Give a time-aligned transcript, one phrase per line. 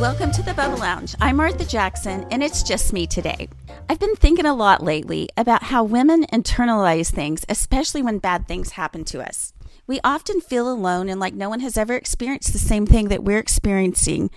[0.00, 1.14] Welcome to the Bubble Lounge.
[1.20, 3.48] I'm Martha Jackson, and it's just me today.
[3.88, 8.72] I've been thinking a lot lately about how women internalize things, especially when bad things
[8.72, 9.52] happen to us.
[9.86, 13.24] We often feel alone and like no one has ever experienced the same thing that
[13.24, 14.30] we're experiencing,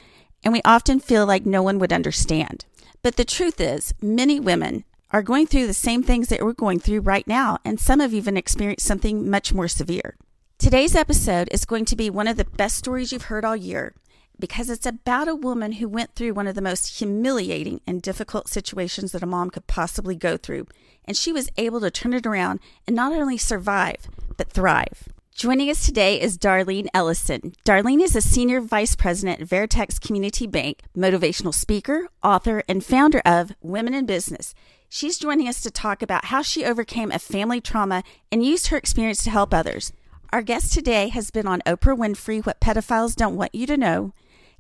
[0.43, 2.65] and we often feel like no one would understand.
[3.04, 6.80] But the truth is, many women are going through the same things that we're going
[6.80, 10.15] through right now, and some have even experienced something much more severe.
[10.57, 13.93] Today's episode is going to be one of the best stories you've heard all year
[14.39, 18.47] because it's about a woman who went through one of the most humiliating and difficult
[18.47, 20.68] situations that a mom could possibly go through.
[21.06, 25.07] And she was able to turn it around and not only survive, but thrive.
[25.34, 27.54] Joining us today is Darlene Ellison.
[27.65, 33.22] Darlene is a senior vice president at Veritex Community Bank, motivational speaker, author, and founder
[33.25, 34.53] of Women in Business.
[34.94, 38.77] She's joining us to talk about how she overcame a family trauma and used her
[38.77, 39.94] experience to help others.
[40.33, 44.14] Our guest today has been on Oprah Winfrey, What Pedophiles Don't Want You to Know,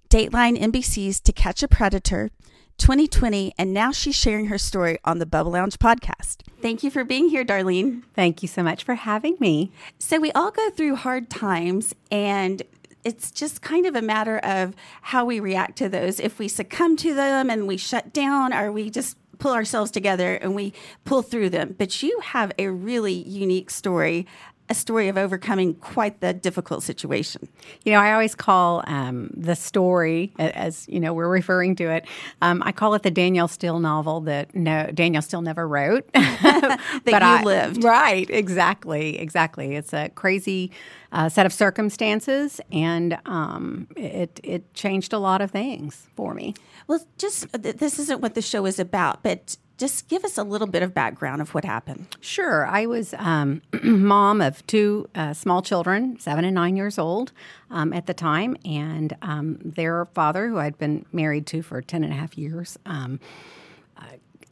[0.09, 2.31] Dateline NBC's To Catch a Predator,
[2.77, 6.37] 2020, and now she's sharing her story on the Bubble Lounge podcast.
[6.61, 8.03] Thank you for being here, Darlene.
[8.13, 9.69] Thank you so much for having me.
[9.99, 12.61] So, we all go through hard times, and
[13.03, 16.21] it's just kind of a matter of how we react to those.
[16.21, 20.35] If we succumb to them and we shut down, or we just pull ourselves together
[20.35, 20.71] and we
[21.03, 21.75] pull through them.
[21.77, 24.27] But you have a really unique story
[24.71, 27.49] a story of overcoming quite the difficult situation.
[27.83, 32.05] You know, I always call um, the story, as you know, we're referring to it.
[32.41, 36.79] Um, I call it the Danielle Steel novel that no Danielle Steel never wrote, that
[37.03, 37.83] but you I, lived.
[37.83, 39.75] Right, exactly, exactly.
[39.75, 40.71] It's a crazy
[41.11, 46.55] uh, set of circumstances, and um, it it changed a lot of things for me.
[46.87, 50.67] Well, just this isn't what the show is about, but just give us a little
[50.67, 52.05] bit of background of what happened.
[52.21, 52.67] Sure.
[52.67, 57.31] I was um, mom of two uh, small children, seven and nine years old
[57.71, 62.03] um, at the time, and um, their father, who I'd been married to for 10
[62.03, 63.19] and a half years, um,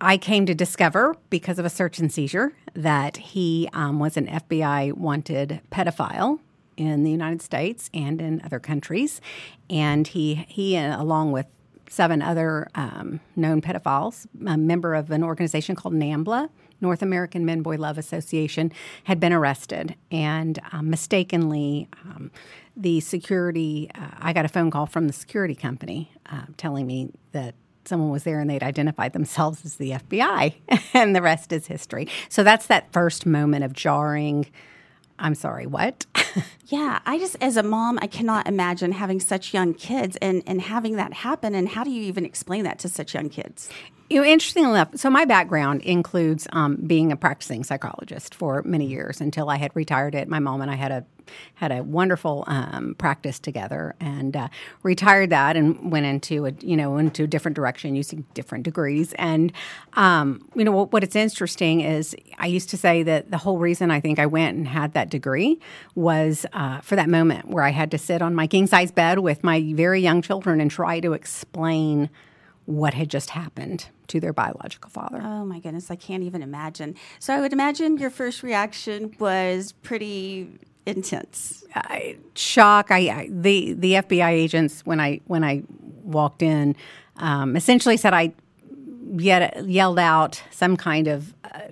[0.01, 4.27] I came to discover because of a search and seizure that he um, was an
[4.27, 6.39] FBI wanted pedophile
[6.77, 9.19] in the United States and in other countries,
[9.69, 11.47] and he he along with
[11.89, 16.49] seven other um, known pedophiles, a member of an organization called NAMBLA,
[16.81, 18.71] North American Men Boy Love Association,
[19.03, 19.95] had been arrested.
[20.11, 22.31] And um, mistakenly, um,
[22.77, 27.11] the security, uh, I got a phone call from the security company uh, telling me
[27.33, 27.55] that
[27.85, 30.53] someone was there and they'd identified themselves as the FBI,
[30.93, 32.07] and the rest is history.
[32.29, 34.45] So that's that first moment of jarring.
[35.19, 36.05] I'm sorry, what?
[36.67, 40.61] yeah, I just, as a mom, I cannot imagine having such young kids and, and
[40.61, 41.53] having that happen.
[41.55, 43.69] And how do you even explain that to such young kids?
[44.09, 48.87] You know, interesting enough, so my background includes um, being a practicing psychologist for many
[48.87, 50.27] years until I had retired it.
[50.27, 51.05] My mom and I had a
[51.53, 54.47] had a wonderful um, practice together, and uh,
[54.81, 59.13] retired that and went into a you know into a different direction using different degrees.
[59.13, 59.53] And
[59.93, 63.59] um, you know what, what it's interesting is I used to say that the whole
[63.59, 65.59] reason I think I went and had that degree
[65.93, 69.19] was uh, for that moment where I had to sit on my king size bed
[69.19, 72.09] with my very young children and try to explain
[72.69, 75.19] what had just happened to their biological father.
[75.23, 76.95] Oh my goodness, I can't even imagine.
[77.17, 80.47] So I would imagine your first reaction was pretty
[80.85, 81.63] intense.
[81.73, 82.91] I, shock.
[82.91, 85.63] I, I, the the FBI agents when I when I
[86.03, 86.75] walked in
[87.17, 88.33] um, essentially said I
[89.17, 91.69] yet yelled out some kind of uh,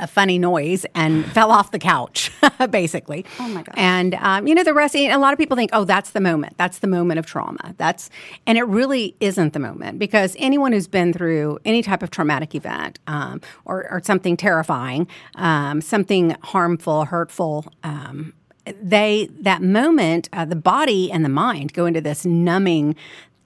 [0.00, 2.32] a funny noise and fell off the couch,
[2.70, 3.24] basically.
[3.38, 3.74] Oh my god!
[3.76, 4.96] And um, you know the rest.
[4.96, 6.56] A lot of people think, oh, that's the moment.
[6.56, 7.74] That's the moment of trauma.
[7.76, 8.10] That's
[8.46, 12.54] and it really isn't the moment because anyone who's been through any type of traumatic
[12.54, 15.06] event um, or, or, something terrifying,
[15.36, 17.66] um, something harmful, hurtful.
[17.84, 18.32] Um,
[18.82, 22.96] they that moment, uh, the body and the mind go into this numbing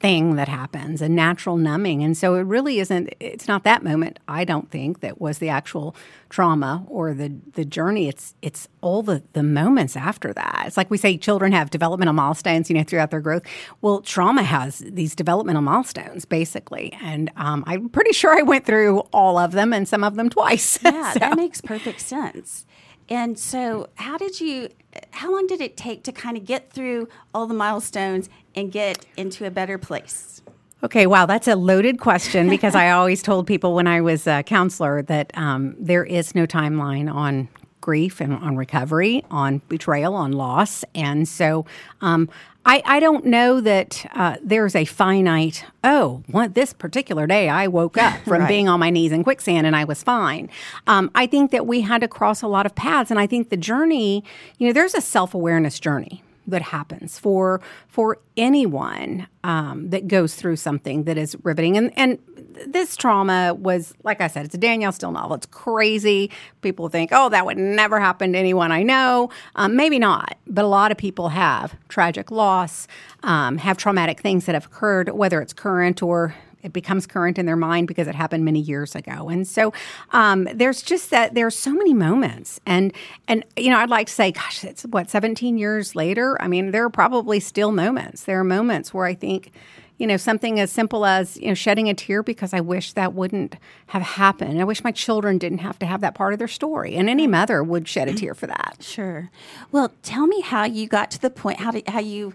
[0.05, 2.05] thing that happens, a natural numbing.
[2.05, 5.49] And so it really isn't, it's not that moment, I don't think, that was the
[5.49, 5.97] actual
[6.29, 8.07] trauma or the, the journey.
[8.07, 10.65] It's it's all the, the moments after that.
[10.67, 13.45] It's like we say children have developmental milestones, you know, throughout their growth.
[13.81, 16.93] Well, trauma has these developmental milestones, basically.
[17.01, 20.29] And um, I'm pretty sure I went through all of them and some of them
[20.29, 20.79] twice.
[20.85, 21.19] Yeah, so.
[21.21, 22.67] that makes perfect sense.
[23.09, 24.69] And so, how did you,
[25.11, 29.05] how long did it take to kind of get through all the milestones and get
[29.17, 30.43] into a better place?
[30.83, 34.43] Okay, wow, that's a loaded question because I always told people when I was a
[34.43, 37.49] counselor that um, there is no timeline on
[37.85, 40.85] grief and on recovery, on betrayal, on loss.
[40.95, 41.67] And so
[42.01, 42.31] um,
[42.65, 46.23] I, I don't know that uh, there's a finite, oh,
[46.55, 48.49] this particular day I woke up from right.
[48.49, 50.49] being on my knees in quicksand and I was fine.
[50.87, 53.11] Um, I think that we had to cross a lot of paths.
[53.11, 54.25] And I think the journey,
[54.57, 60.35] you know, there's a self awareness journey that happens for for anyone um, that goes
[60.35, 61.77] through something that is riveting.
[61.77, 62.19] And and
[62.67, 65.37] this trauma was, like I said, it's a Danielle Steel novel.
[65.37, 66.31] It's crazy.
[66.63, 69.31] People think, oh, that would never happen to anyone I know.
[69.57, 72.87] Um, maybe not, but a lot of people have tragic loss,
[73.23, 77.47] um, have traumatic things that have occurred, whether it's current or it becomes current in
[77.47, 79.29] their mind because it happened many years ago.
[79.29, 79.73] And so
[80.13, 82.59] um, there's just that there's so many moments.
[82.67, 82.93] And
[83.29, 86.41] and you know, I'd like to say, gosh, it's what 17 years later.
[86.41, 88.25] I mean, there are probably still moments.
[88.25, 89.53] There are moments where I think
[89.99, 93.15] you know, something as simple as, you know, shedding a tear because I wish that
[93.15, 93.57] wouldn't
[93.87, 94.61] have happened.
[94.61, 96.97] I wish my children didn't have to have that part of their story.
[96.97, 98.79] And any mother would shed a tear for that.
[98.81, 99.31] Sure.
[99.71, 102.35] Well, tell me how you got to the point, how, did, how you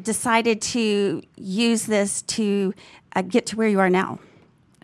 [0.00, 2.74] decided to use this to
[3.14, 4.18] uh, get to where you are now?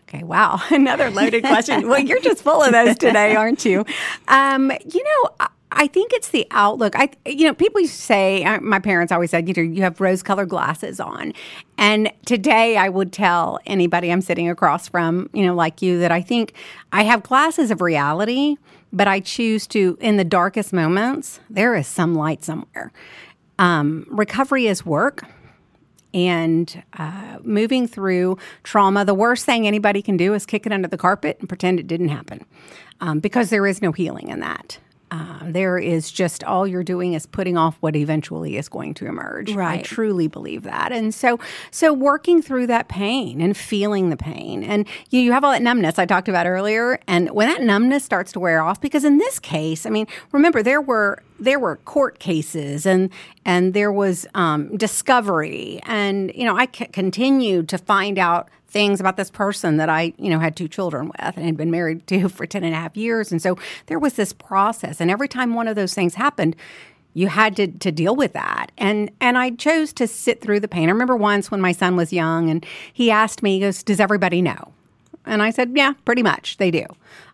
[0.03, 0.61] Okay, wow.
[0.71, 1.87] Another loaded question.
[1.87, 3.85] well, you're just full of those today, aren't you?
[4.27, 6.93] Um, you know, I think it's the outlook.
[6.95, 10.23] I, you know, people say, uh, my parents always said, you know, you have rose
[10.23, 11.33] colored glasses on.
[11.77, 16.11] And today I would tell anybody I'm sitting across from, you know, like you, that
[16.11, 16.53] I think
[16.93, 18.55] I have glasses of reality,
[18.93, 22.93] but I choose to, in the darkest moments, there is some light somewhere.
[23.59, 25.23] Um, recovery is work
[26.13, 30.87] and uh, moving through trauma, the worst thing anybody can do is kick it under
[30.87, 32.45] the carpet and pretend it didn't happen
[33.01, 34.79] um, because there is no healing in that.
[35.09, 39.05] Uh, there is just all you're doing is putting off what eventually is going to
[39.05, 39.53] emerge.
[39.53, 39.79] Right.
[39.79, 41.39] I truly believe that, and so
[41.71, 45.61] so working through that pain and feeling the pain, and you, you have all that
[45.61, 49.17] numbness I talked about earlier, and when that numbness starts to wear off, because in
[49.17, 53.09] this case, I mean, remember there were there were court cases and
[53.45, 58.99] and there was um, discovery, and you know I c- continued to find out things
[58.99, 62.05] about this person that I, you know, had two children with and had been married
[62.07, 63.31] to for 10 and a half years.
[63.31, 63.57] And so
[63.87, 65.01] there was this process.
[65.01, 66.55] And every time one of those things happened,
[67.13, 68.71] you had to, to deal with that.
[68.77, 70.89] And and I chose to sit through the pain.
[70.89, 72.63] I remember once when my son was young and
[72.93, 74.73] he asked me, he goes, Does everybody know?
[75.27, 76.57] And I said, Yeah, pretty much.
[76.57, 76.85] They do.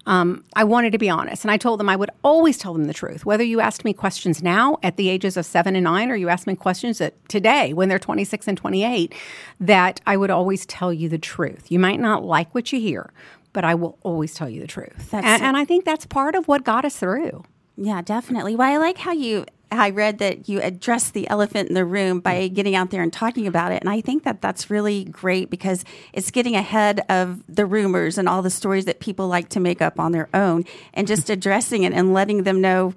[0.05, 1.45] Um, I wanted to be honest.
[1.45, 3.25] And I told them I would always tell them the truth.
[3.25, 6.29] Whether you asked me questions now at the ages of seven and nine, or you
[6.29, 9.13] asked me questions at today when they're 26 and 28,
[9.61, 11.71] that I would always tell you the truth.
[11.71, 13.13] You might not like what you hear,
[13.53, 15.13] but I will always tell you the truth.
[15.13, 17.43] And, and I think that's part of what got us through.
[17.77, 18.55] Yeah, definitely.
[18.55, 19.45] Well, I like how you
[19.79, 22.53] I read that you address the elephant in the room by mm.
[22.53, 23.81] getting out there and talking about it.
[23.81, 28.27] And I think that that's really great because it's getting ahead of the rumors and
[28.27, 31.83] all the stories that people like to make up on their own and just addressing
[31.83, 32.93] it and letting them know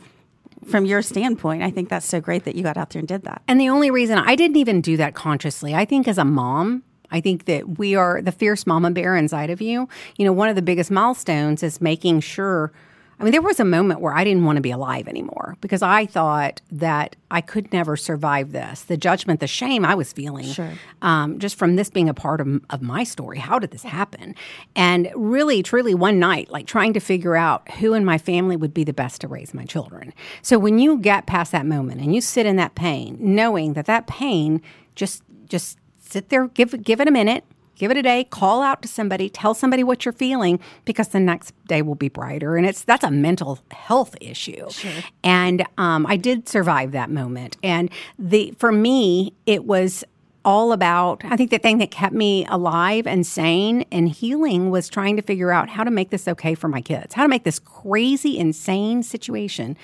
[0.67, 1.63] from your standpoint.
[1.63, 3.43] I think that's so great that you got out there and did that.
[3.47, 6.83] And the only reason I didn't even do that consciously, I think as a mom,
[7.11, 9.89] I think that we are the fierce mama bear inside of you.
[10.17, 12.73] You know, one of the biggest milestones is making sure
[13.19, 15.81] I mean, there was a moment where I didn't want to be alive anymore because
[15.81, 18.83] I thought that I could never survive this.
[18.83, 20.73] The judgment, the shame I was feeling, sure.
[21.01, 23.39] um, just from this being a part of, of my story.
[23.39, 24.35] How did this happen?
[24.75, 28.75] And really, truly, one night, like trying to figure out who in my family would
[28.75, 30.13] be the best to raise my children.
[30.43, 33.87] So when you get past that moment and you sit in that pain, knowing that
[33.87, 34.61] that pain
[34.95, 37.45] just just sit there, give give it a minute
[37.77, 41.21] give it a day, call out to somebody, tell somebody what you're feeling because the
[41.21, 42.57] next day will be brighter.
[42.57, 44.69] And it's that's a mental health issue.
[44.71, 44.91] Sure.
[45.23, 47.57] And um, I did survive that moment.
[47.63, 50.05] And the for me, it was
[50.45, 54.89] all about I think the thing that kept me alive and sane and healing was
[54.89, 57.43] trying to figure out how to make this okay for my kids, how to make
[57.43, 59.77] this crazy, insane situation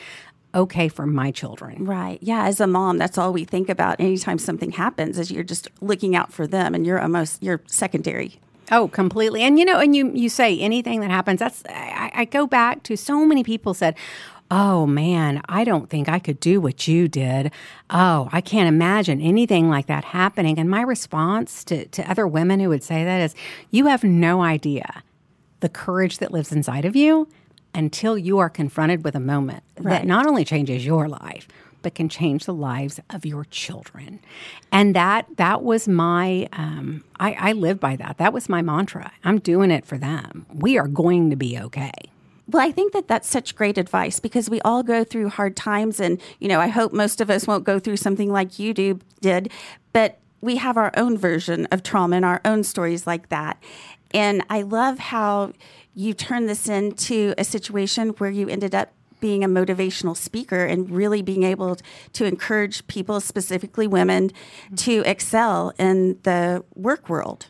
[0.55, 1.85] okay for my children.
[1.85, 2.19] Right.
[2.21, 2.45] Yeah.
[2.47, 6.15] As a mom, that's all we think about anytime something happens is you're just looking
[6.15, 8.41] out for them and you're almost you're secondary.
[8.71, 9.43] Oh, completely.
[9.43, 12.83] And you know, and you you say anything that happens, that's I, I go back
[12.85, 13.97] to so many people said,
[14.51, 17.51] Oh man, I don't think I could do what you did.
[17.89, 20.59] Oh, I can't imagine anything like that happening.
[20.59, 23.35] And my response to, to other women who would say that is,
[23.71, 25.03] you have no idea
[25.61, 27.29] the courage that lives inside of you
[27.75, 29.91] until you are confronted with a moment right.
[29.91, 31.49] that not only changes your life
[31.83, 34.21] but can change the lives of your children.
[34.71, 38.19] And that that was my um, I, I live by that.
[38.19, 39.13] That was my mantra.
[39.25, 40.47] I'm doing it for them.
[40.53, 41.93] We are going to be okay.
[42.49, 46.01] Well, I think that that's such great advice because we all go through hard times,
[46.01, 49.01] and you know, I hope most of us won't go through something like you do
[49.21, 49.51] did,
[49.93, 53.63] but we have our own version of trauma and our own stories like that.
[54.13, 55.53] And I love how
[55.95, 60.91] you turned this into a situation where you ended up being a motivational speaker and
[60.91, 61.77] really being able
[62.13, 64.31] to encourage people, specifically women,
[64.77, 67.47] to excel in the work world.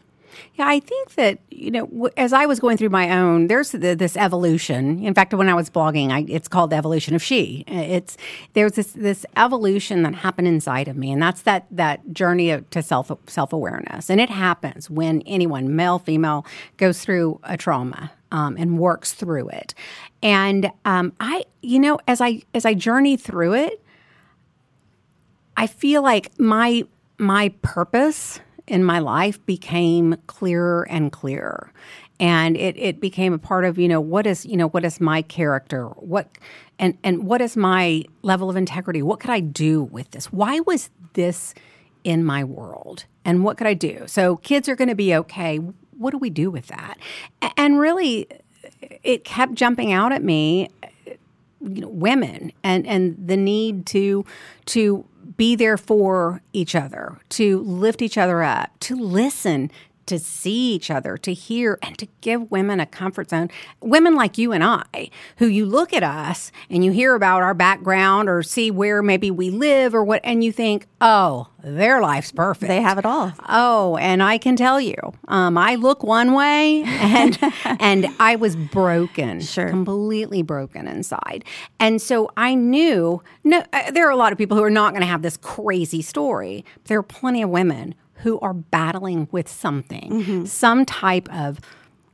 [0.55, 3.95] Yeah, I think that you know, as I was going through my own, there's the,
[3.95, 5.05] this evolution.
[5.05, 7.65] In fact, when I was blogging, I, it's called the evolution of she.
[7.67, 8.17] It's
[8.55, 12.83] there's this this evolution that happened inside of me, and that's that that journey to
[12.83, 14.11] self self awareness.
[14.11, 16.47] And it happens when anyone, male, female,
[16.77, 19.75] goes through a trauma um, and works through it.
[20.23, 23.85] And um, I, you know, as I as I journey through it,
[25.57, 26.85] I feel like my
[27.19, 31.73] my purpose in my life became clearer and clearer.
[32.21, 35.01] And it, it became a part of you know what is you know what is
[35.01, 35.87] my character?
[35.87, 36.29] What
[36.79, 39.03] and and what is my level of integrity?
[39.03, 40.27] What could i do with this?
[40.27, 41.55] Why was this
[42.05, 43.07] in my world?
[43.25, 44.05] And what could i do?
[44.07, 45.57] So kids are going to be okay.
[45.99, 46.99] What do we do with that?
[47.57, 48.29] And really
[49.03, 50.69] it kept jumping out at me
[51.61, 54.25] you know women and and the need to
[54.67, 55.05] to
[55.43, 59.73] be there for each other, to lift each other up, to listen,
[60.07, 63.51] to see each other, to hear, and to give women a comfort zone.
[63.81, 67.55] Women like you and I, who you look at us and you hear about our
[67.55, 72.33] background or see where maybe we live or what, and you think, oh, their life's
[72.33, 72.69] perfect.
[72.69, 73.33] They have it all.
[73.49, 74.97] Oh, and I can tell you,
[75.29, 79.69] um, I look one way, and and I was broken, sure.
[79.69, 81.45] completely broken inside,
[81.79, 83.23] and so I knew.
[83.45, 85.37] No, uh, there are a lot of people who are not going to have this
[85.37, 86.65] crazy story.
[86.87, 90.45] There are plenty of women who are battling with something, mm-hmm.
[90.45, 91.61] some type of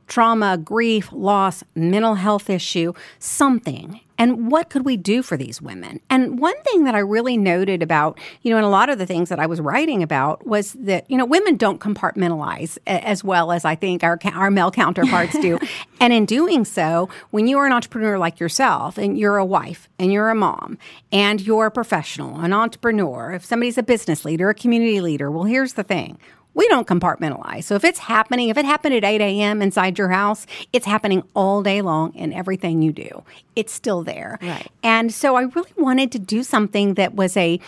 [0.07, 4.01] trauma, grief, loss, mental health issue, something.
[4.19, 6.01] And what could we do for these women?
[6.09, 9.05] And one thing that I really noted about, you know, and a lot of the
[9.05, 13.53] things that I was writing about was that, you know, women don't compartmentalize as well
[13.53, 15.57] as I think our, our male counterparts do.
[16.01, 19.87] and in doing so, when you are an entrepreneur like yourself and you're a wife
[19.97, 20.77] and you're a mom
[21.13, 25.45] and you're a professional, an entrepreneur, if somebody's a business leader, a community leader, well,
[25.45, 26.19] here's the thing
[26.59, 27.63] we don't compartmentalize.
[27.63, 29.61] So if it's happening, if it happened at 8 a.m.
[29.61, 33.23] inside your house, it's happening all day long in everything you do.
[33.55, 34.37] It's still there.
[34.41, 34.67] Right.
[34.83, 37.61] And so I really wanted to do something that was a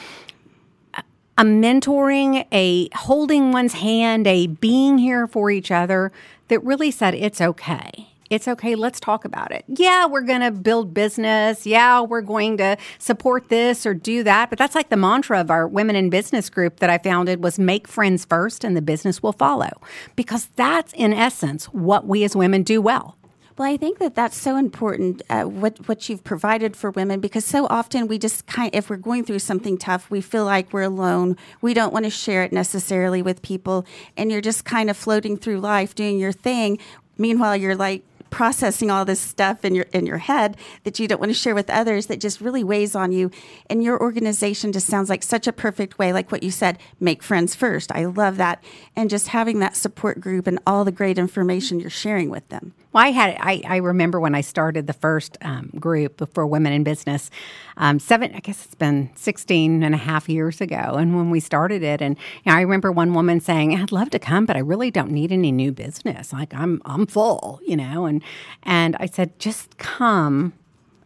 [1.37, 6.11] a mentoring, a holding one's hand, a being here for each other
[6.49, 8.75] that really said it's okay it's okay.
[8.75, 9.65] Let's talk about it.
[9.67, 11.67] Yeah, we're going to build business.
[11.67, 14.49] Yeah, we're going to support this or do that.
[14.49, 17.59] But that's like the mantra of our women in business group that I founded was
[17.59, 19.69] make friends first and the business will follow.
[20.15, 23.17] Because that's in essence what we as women do well.
[23.57, 27.43] Well, I think that that's so important uh, what what you've provided for women because
[27.43, 30.83] so often we just kind if we're going through something tough, we feel like we're
[30.83, 31.35] alone.
[31.59, 33.85] We don't want to share it necessarily with people,
[34.15, 36.79] and you're just kind of floating through life doing your thing.
[37.17, 41.19] Meanwhile, you're like processing all this stuff in your in your head that you don't
[41.19, 43.29] want to share with others that just really weighs on you.
[43.69, 47.21] And your organization just sounds like such a perfect way like what you said make
[47.21, 47.91] friends first.
[47.91, 48.63] I love that.
[48.95, 52.73] And just having that support group and all the great information you're sharing with them
[52.93, 56.73] well, I had I, I remember when I started the first um, group for women
[56.73, 57.29] in business,
[57.77, 61.39] um, seven I guess it's been 16 and a half years ago, and when we
[61.39, 64.55] started it, and you know, I remember one woman saying, "I'd love to come, but
[64.55, 66.33] I really don't need any new business.
[66.33, 68.21] Like I'm I'm full, you know." And
[68.63, 70.53] and I said, "Just come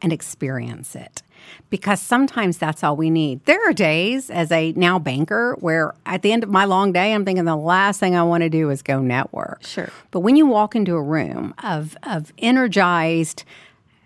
[0.01, 1.21] and experience it."
[1.69, 3.43] Because sometimes that's all we need.
[3.45, 7.13] There are days as a now banker where at the end of my long day,
[7.13, 9.63] I'm thinking the last thing I want to do is go network.
[9.63, 9.89] Sure.
[10.11, 13.43] But when you walk into a room of, of energized,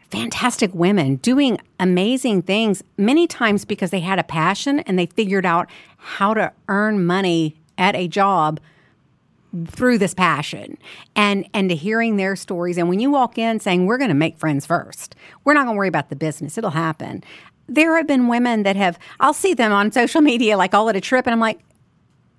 [0.10, 5.46] fantastic women doing amazing things, many times because they had a passion and they figured
[5.46, 8.60] out how to earn money at a job
[9.68, 10.77] through this passion
[11.15, 12.77] and and to hearing their stories.
[12.77, 15.15] And when you walk in saying we're going to make friends first.
[15.44, 16.58] We're not going to worry about the business.
[16.58, 17.24] It'll happen.
[17.68, 20.96] There have been women that have i'll see them on social media like all at
[20.96, 21.60] a trip and i'm like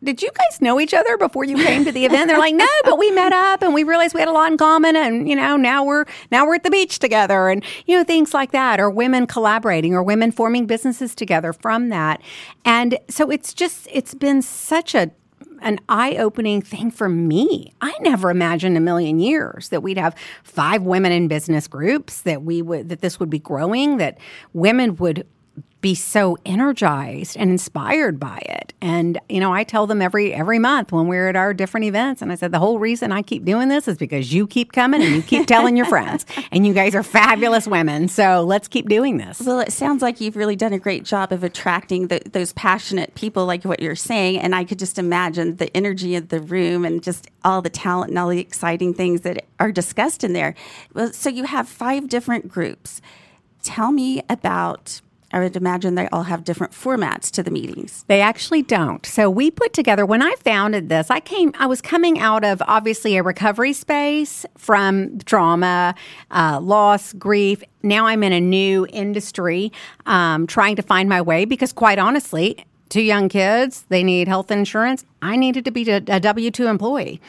[0.03, 2.29] did you guys know each other before you came to the event?
[2.29, 4.57] They're like, no, but we met up and we realized we had a lot in
[4.57, 8.05] common, and you know, now we're now we're at the beach together, and you know,
[8.05, 12.23] things like that, or women collaborating, or women forming businesses together from that,
[12.65, 15.11] and so it's just it's been such a
[15.61, 17.73] an eye opening thing for me.
[17.81, 22.43] I never imagined a million years that we'd have five women in business groups, that
[22.43, 24.19] we would, that this would be growing, that
[24.53, 25.27] women would
[25.81, 28.73] be so energized and inspired by it.
[28.83, 32.23] And you know, I tell them every every month when we're at our different events
[32.23, 35.03] and I said the whole reason I keep doing this is because you keep coming
[35.03, 38.09] and you keep telling your friends and you guys are fabulous women.
[38.09, 39.41] So, let's keep doing this.
[39.41, 43.15] Well, it sounds like you've really done a great job of attracting the, those passionate
[43.15, 46.85] people like what you're saying and I could just imagine the energy of the room
[46.85, 50.55] and just all the talent and all the exciting things that are discussed in there.
[50.95, 53.01] Well, so you have five different groups
[53.63, 55.01] tell me about
[55.33, 58.05] I would imagine they all have different formats to the meetings.
[58.09, 59.05] They actually don't.
[59.07, 62.63] So we put together when I founded this, I came I was coming out of
[62.67, 65.95] obviously a recovery space from trauma,
[66.31, 67.63] uh, loss, grief.
[67.83, 69.73] Now I'm in a new industry,
[70.07, 74.51] um, trying to find my way because quite honestly, two young kids, they need health
[74.51, 75.05] insurance.
[75.23, 77.21] I needed to be a, W two employee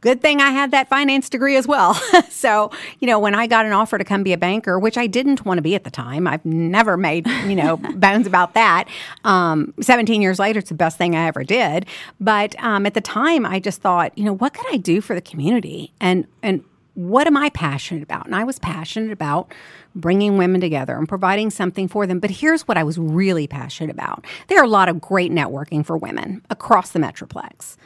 [0.00, 1.94] good thing I had that finance degree as well.
[2.30, 5.06] so, you know, when I got an offer to come be a banker, which I
[5.06, 8.88] didn't want to be at the time, I've never made, you know, bones about that.
[9.24, 11.86] Um, 17 years later, it's the best thing I ever did.
[12.20, 15.14] But um, at the time, I just thought, you know, what could I do for
[15.14, 15.92] the community?
[16.00, 16.64] And, and,
[16.94, 18.26] what am I passionate about?
[18.26, 19.54] And I was passionate about
[19.94, 22.18] bringing women together and providing something for them.
[22.18, 25.86] But here's what I was really passionate about there are a lot of great networking
[25.86, 27.76] for women across the Metroplex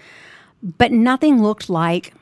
[0.65, 2.15] but nothing looked like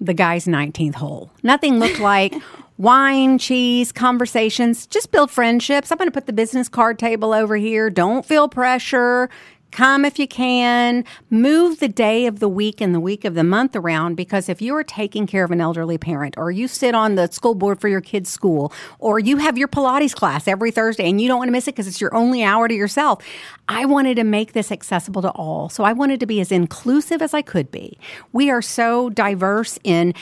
[0.00, 1.30] the guy's 19th hole.
[1.42, 2.34] Nothing looked like
[2.76, 4.86] wine, cheese, conversations.
[4.86, 5.90] Just build friendships.
[5.90, 7.88] I'm going to put the business card table over here.
[7.90, 9.30] Don't feel pressure.
[9.72, 11.02] Come if you can.
[11.30, 14.60] Move the day of the week and the week of the month around because if
[14.60, 17.80] you are taking care of an elderly parent or you sit on the school board
[17.80, 21.38] for your kid's school or you have your Pilates class every Thursday and you don't
[21.38, 23.24] want to miss it because it's your only hour to yourself,
[23.66, 25.70] I wanted to make this accessible to all.
[25.70, 27.96] So I wanted to be as inclusive as I could be.
[28.30, 30.12] We are so diverse in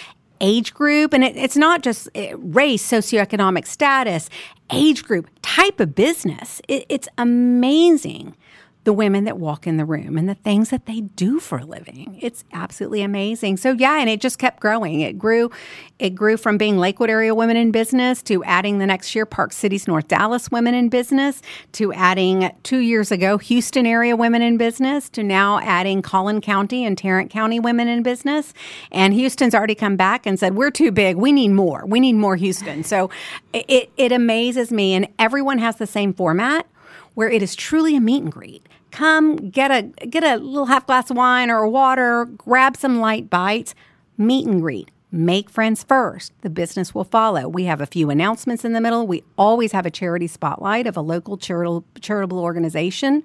[0.41, 4.31] age group, and it, it's not just eh, race, socioeconomic status,
[4.73, 6.63] age group, type of business.
[6.69, 8.37] It, it's amazing
[8.85, 11.65] the women that walk in the room and the things that they do for a
[11.65, 12.19] living.
[12.23, 13.59] It's absolutely amazing.
[13.59, 15.01] So yeah, and it just kept growing.
[15.01, 15.51] It grew
[15.99, 19.53] it grew from being Lakewood area women in business to adding the next year Park
[19.53, 24.57] Cities North Dallas women in business to adding 2 years ago Houston area women in
[24.57, 28.55] business to now adding Collin County and Tarrant County women in business.
[28.91, 31.17] And Houston's already come back and said, "We're too big.
[31.17, 31.85] We need more.
[31.87, 33.11] We need more Houston." So
[33.53, 36.67] it it amazes me and everyone has the same format
[37.15, 38.67] where it is truly a meet and greet.
[38.91, 43.31] Come get a get a little half glass of wine or water, grab some light
[43.31, 43.75] bites,
[44.19, 44.91] meet and greet.
[45.13, 46.33] Make friends first.
[46.43, 47.49] The business will follow.
[47.49, 49.09] We have a few announcements in the middle.
[49.09, 53.25] We always have a charity spotlight of a local charitable, organization.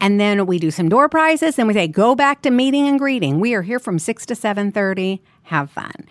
[0.00, 3.00] And then we do some door prizes and we say, go back to meeting and
[3.00, 3.40] greeting.
[3.40, 5.18] We are here from 6 to 7.30.
[5.44, 6.06] Have fun.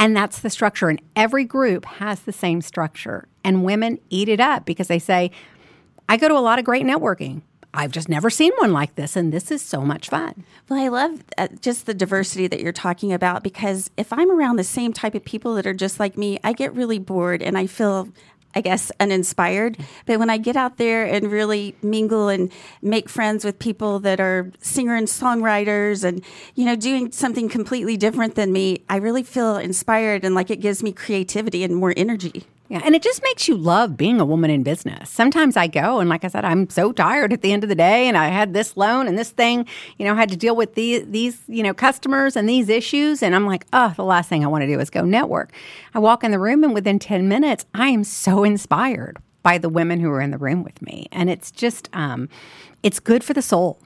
[0.00, 0.88] And that's the structure.
[0.88, 3.28] And every group has the same structure.
[3.44, 5.30] And women eat it up because they say,
[6.10, 7.42] I go to a lot of great networking.
[7.72, 10.42] I've just never seen one like this, and this is so much fun.
[10.68, 14.56] Well, I love uh, just the diversity that you're talking about because if I'm around
[14.56, 17.56] the same type of people that are just like me, I get really bored and
[17.56, 18.08] I feel
[18.56, 19.76] I guess, uninspired.
[20.06, 22.50] But when I get out there and really mingle and
[22.82, 26.24] make friends with people that are singer and songwriters and,
[26.56, 30.56] you know, doing something completely different than me, I really feel inspired and like it
[30.56, 32.44] gives me creativity and more energy.
[32.70, 35.10] Yeah, and it just makes you love being a woman in business.
[35.10, 37.74] Sometimes I go and like I said, I'm so tired at the end of the
[37.74, 39.66] day and I had this loan and this thing,
[39.98, 43.34] you know, had to deal with these these, you know, customers and these issues and
[43.34, 45.52] I'm like, "Oh, the last thing I want to do is go network."
[45.94, 49.68] I walk in the room and within 10 minutes, I am so inspired by the
[49.68, 51.08] women who are in the room with me.
[51.10, 52.28] And it's just um
[52.84, 53.80] it's good for the soul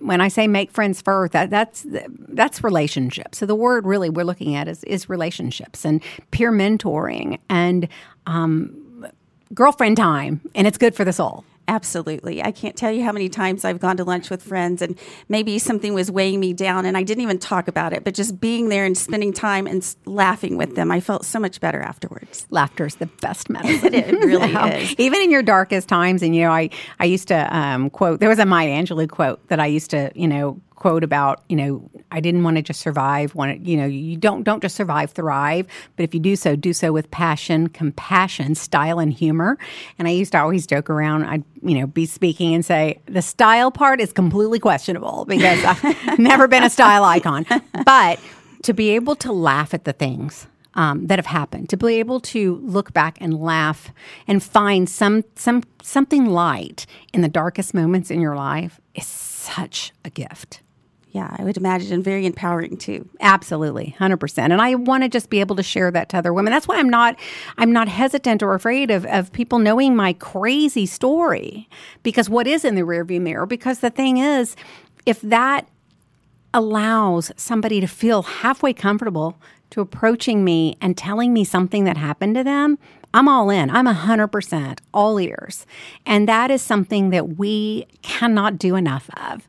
[0.00, 3.38] when I say make friends first, that, that's that's relationships.
[3.38, 7.88] So the word really we're looking at is is relationships and peer mentoring and
[8.30, 9.06] um,
[9.52, 11.44] girlfriend time, and it's good for the soul.
[11.68, 12.42] Absolutely.
[12.42, 15.56] I can't tell you how many times I've gone to lunch with friends and maybe
[15.60, 18.70] something was weighing me down and I didn't even talk about it, but just being
[18.70, 22.44] there and spending time and laughing with them, I felt so much better afterwards.
[22.50, 23.94] Laughter is the best medicine.
[23.94, 24.96] it really is.
[24.98, 26.24] Even in your darkest times.
[26.24, 29.46] And, you know, I, I used to um, quote, there was a Maya Angelou quote
[29.46, 32.80] that I used to, you know, quote about you know I didn't want to just
[32.80, 33.36] survive.
[33.36, 35.66] Want you know you don't don't just survive, thrive.
[35.94, 39.56] But if you do so, do so with passion, compassion, style, and humor.
[39.98, 41.24] And I used to always joke around.
[41.24, 46.18] I'd you know be speaking and say the style part is completely questionable because I've
[46.18, 47.46] never been a style icon.
[47.84, 48.18] But
[48.64, 52.20] to be able to laugh at the things um, that have happened, to be able
[52.20, 53.92] to look back and laugh
[54.26, 59.92] and find some some something light in the darkest moments in your life is such
[60.04, 60.62] a gift
[61.12, 63.08] yeah, I would imagine very empowering too.
[63.20, 64.52] Absolutely, hundred percent.
[64.52, 66.52] And I want to just be able to share that to other women.
[66.52, 67.18] That's why I'm not,
[67.58, 71.68] I'm not hesitant or afraid of of people knowing my crazy story
[72.02, 73.46] because what is in the rearview mirror.
[73.46, 74.54] Because the thing is,
[75.04, 75.68] if that
[76.54, 79.36] allows somebody to feel halfway comfortable
[79.70, 82.78] to approaching me and telling me something that happened to them,
[83.12, 83.70] I'm all in.
[83.70, 85.66] I'm 100% all ears.
[86.06, 89.48] And that is something that we cannot do enough of.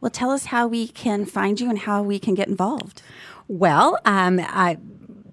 [0.00, 3.02] Well, tell us how we can find you and how we can get involved.
[3.48, 4.78] Well, um, I,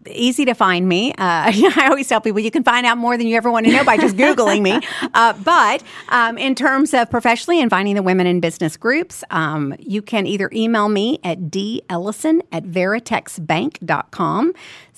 [0.10, 1.12] easy to find me.
[1.12, 3.72] Uh, I always tell people you can find out more than you ever want to
[3.72, 4.80] know by just Googling me.
[5.14, 9.76] Uh, but um, in terms of professionally and finding the women in business groups, um,
[9.80, 14.54] you can either email me at dellison at veritexbank.com.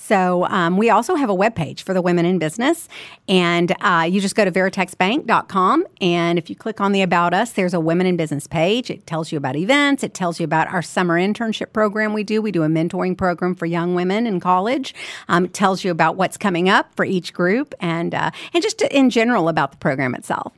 [0.10, 2.90] So um, we also have a webpage for the women in business,
[3.28, 7.52] and uh, you just go to veritexbank.com, and if you click on the About Us,
[7.52, 8.90] there's a Women in Business page.
[8.90, 10.04] It tells you about events.
[10.04, 12.42] It tells you about our summer internship program we do.
[12.42, 14.96] We do a mentoring program for young women in college.
[15.28, 18.82] Um, it tells you about what's coming up for each group, and uh, and just
[18.82, 20.54] in general about the program itself.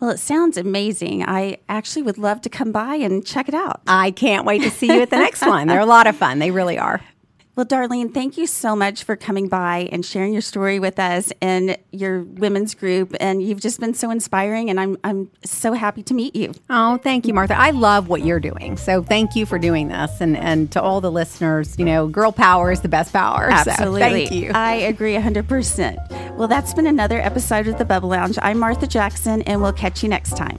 [0.00, 1.22] Well, it sounds amazing.
[1.22, 3.82] I actually would love to come by and check it out.
[3.86, 5.68] I can't wait to see you at the next one.
[5.68, 6.40] They're a lot of fun.
[6.40, 7.00] They really are.
[7.56, 11.32] Well, Darlene, thank you so much for coming by and sharing your story with us
[11.40, 13.16] and your women's group.
[13.18, 16.52] And you've just been so inspiring, and I'm I'm so happy to meet you.
[16.68, 17.58] Oh, thank you, Martha.
[17.58, 18.76] I love what you're doing.
[18.76, 22.30] So thank you for doing this, and and to all the listeners, you know, girl
[22.30, 23.48] power is the best power.
[23.50, 24.50] Absolutely, so thank you.
[24.52, 25.48] I agree 100.
[25.48, 25.98] percent
[26.36, 28.38] Well, that's been another episode of the Bubble Lounge.
[28.42, 30.58] I'm Martha Jackson, and we'll catch you next time.